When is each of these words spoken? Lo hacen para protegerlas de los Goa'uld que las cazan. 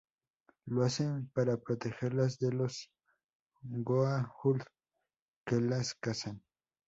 Lo 0.65 0.81
hacen 0.83 1.29
para 1.31 1.57
protegerlas 1.57 2.39
de 2.39 2.51
los 2.51 2.89
Goa'uld 3.61 4.63
que 5.45 5.61
las 5.61 5.93
cazan. 5.93 6.41